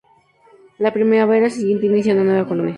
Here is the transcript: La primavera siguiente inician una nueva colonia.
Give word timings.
La 0.79 0.91
primavera 0.91 1.47
siguiente 1.51 1.85
inician 1.85 2.17
una 2.17 2.31
nueva 2.31 2.47
colonia. 2.47 2.69